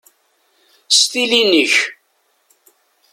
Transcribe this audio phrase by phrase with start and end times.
[0.97, 1.75] S tilin-ik!